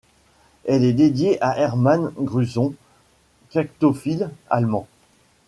Elle 0.65 0.83
est 0.83 0.93
dédiée 0.93 1.37
à 1.43 1.59
Hermann 1.59 2.11
Gruson, 2.17 2.73
cactophile 3.51 4.31
allemand. 4.49 4.87